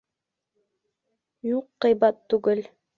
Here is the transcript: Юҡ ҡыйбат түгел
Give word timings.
Юҡ 1.51 1.71
ҡыйбат 1.87 2.23
түгел 2.35 2.69